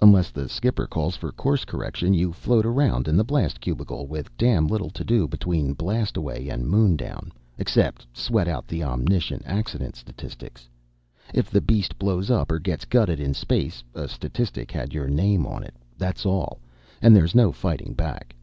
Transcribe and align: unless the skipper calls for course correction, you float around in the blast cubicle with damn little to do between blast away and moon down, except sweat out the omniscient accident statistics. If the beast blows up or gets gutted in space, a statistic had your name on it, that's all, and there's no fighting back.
unless 0.00 0.30
the 0.30 0.48
skipper 0.48 0.86
calls 0.86 1.16
for 1.16 1.32
course 1.32 1.64
correction, 1.64 2.14
you 2.14 2.32
float 2.32 2.64
around 2.64 3.08
in 3.08 3.16
the 3.16 3.24
blast 3.24 3.60
cubicle 3.60 4.06
with 4.06 4.30
damn 4.36 4.68
little 4.68 4.90
to 4.90 5.02
do 5.02 5.26
between 5.26 5.72
blast 5.72 6.16
away 6.16 6.48
and 6.48 6.68
moon 6.70 6.94
down, 6.96 7.32
except 7.58 8.06
sweat 8.12 8.46
out 8.46 8.68
the 8.68 8.80
omniscient 8.80 9.42
accident 9.44 9.96
statistics. 9.96 10.68
If 11.34 11.50
the 11.50 11.60
beast 11.60 11.98
blows 11.98 12.30
up 12.30 12.52
or 12.52 12.60
gets 12.60 12.84
gutted 12.84 13.18
in 13.18 13.34
space, 13.34 13.82
a 13.92 14.06
statistic 14.06 14.70
had 14.70 14.94
your 14.94 15.08
name 15.08 15.46
on 15.48 15.64
it, 15.64 15.74
that's 15.98 16.24
all, 16.24 16.60
and 17.00 17.16
there's 17.16 17.34
no 17.34 17.50
fighting 17.50 17.92
back. 17.92 18.36